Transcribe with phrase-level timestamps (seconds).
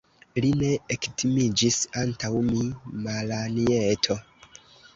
[0.43, 2.65] Li ne ektimiĝis antaŭ mi,
[3.07, 4.21] Malanjeto.